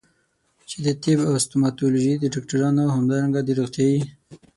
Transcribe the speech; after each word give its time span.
چې 0.69 0.77
د 0.85 0.87
طب 1.03 1.19
او 1.29 1.35
ستوماتولوژي 1.45 2.13
د 2.19 2.25
ډاکټرانو 2.33 2.79
او 2.85 2.89
همدارنګه 2.97 3.41
د 3.43 3.49
روغتيايي 3.59 4.01